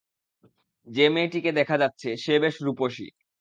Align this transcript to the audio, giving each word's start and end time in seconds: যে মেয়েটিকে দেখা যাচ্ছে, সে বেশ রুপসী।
যে 0.87 1.05
মেয়েটিকে 1.09 1.51
দেখা 1.51 1.75
যাচ্ছে, 1.77 2.09
সে 2.17 2.33
বেশ 2.39 2.55
রুপসী। 2.61 3.07